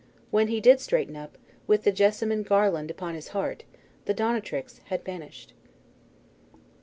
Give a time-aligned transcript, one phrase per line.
[0.31, 3.65] When he did straighten up, with the jessamine garland upon his heart,
[4.05, 5.53] the donatrix had vanished.